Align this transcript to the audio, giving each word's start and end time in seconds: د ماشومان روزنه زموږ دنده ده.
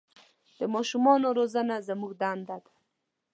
د 0.59 0.61
ماشومان 0.73 1.21
روزنه 1.37 1.75
زموږ 1.87 2.11
دنده 2.21 2.57
ده. 2.63 2.71